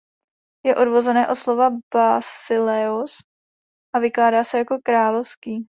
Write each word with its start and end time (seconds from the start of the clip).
Je 0.65 0.75
odvozené 0.75 1.27
od 1.27 1.35
slova 1.37 1.69
"basileios" 1.93 3.17
a 3.95 3.99
vykládá 3.99 4.43
se 4.43 4.57
jako 4.57 4.77
„královský“. 4.83 5.59